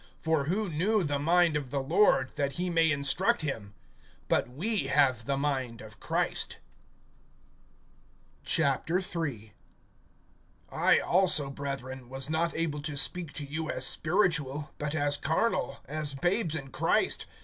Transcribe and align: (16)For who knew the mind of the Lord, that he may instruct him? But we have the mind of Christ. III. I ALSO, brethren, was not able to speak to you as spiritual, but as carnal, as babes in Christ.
(16)For 0.23 0.47
who 0.47 0.67
knew 0.67 1.03
the 1.03 1.19
mind 1.19 1.55
of 1.55 1.69
the 1.69 1.79
Lord, 1.79 2.31
that 2.35 2.53
he 2.53 2.71
may 2.71 2.89
instruct 2.89 3.41
him? 3.43 3.75
But 4.27 4.49
we 4.49 4.87
have 4.87 5.25
the 5.25 5.37
mind 5.37 5.79
of 5.79 5.99
Christ. 5.99 6.57
III. 8.49 9.53
I 10.71 10.99
ALSO, 11.01 11.51
brethren, 11.51 12.09
was 12.09 12.31
not 12.31 12.55
able 12.55 12.81
to 12.81 12.97
speak 12.97 13.31
to 13.33 13.45
you 13.45 13.69
as 13.69 13.85
spiritual, 13.85 14.73
but 14.79 14.95
as 14.95 15.17
carnal, 15.17 15.81
as 15.87 16.15
babes 16.15 16.55
in 16.55 16.71
Christ. 16.71 17.27